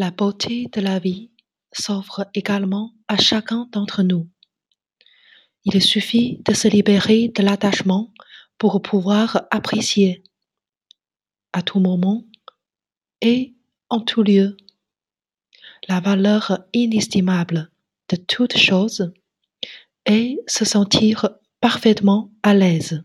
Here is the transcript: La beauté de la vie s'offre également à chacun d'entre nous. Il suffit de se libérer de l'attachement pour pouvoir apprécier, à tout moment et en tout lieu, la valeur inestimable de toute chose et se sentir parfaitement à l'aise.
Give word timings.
La 0.00 0.12
beauté 0.12 0.68
de 0.72 0.80
la 0.80 1.00
vie 1.00 1.32
s'offre 1.72 2.28
également 2.32 2.94
à 3.08 3.16
chacun 3.16 3.68
d'entre 3.72 4.04
nous. 4.04 4.28
Il 5.64 5.82
suffit 5.82 6.40
de 6.44 6.54
se 6.54 6.68
libérer 6.68 7.32
de 7.34 7.42
l'attachement 7.42 8.14
pour 8.58 8.80
pouvoir 8.80 9.48
apprécier, 9.50 10.22
à 11.52 11.62
tout 11.62 11.80
moment 11.80 12.24
et 13.22 13.56
en 13.88 14.00
tout 14.00 14.22
lieu, 14.22 14.56
la 15.88 15.98
valeur 15.98 16.60
inestimable 16.72 17.68
de 18.08 18.14
toute 18.14 18.56
chose 18.56 19.12
et 20.06 20.38
se 20.46 20.64
sentir 20.64 21.28
parfaitement 21.60 22.30
à 22.44 22.54
l'aise. 22.54 23.02